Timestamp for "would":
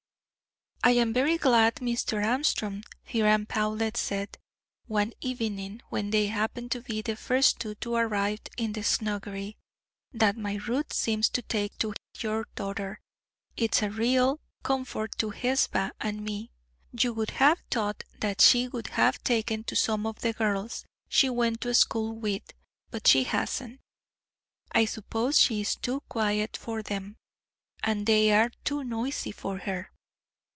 17.13-17.29, 18.67-18.87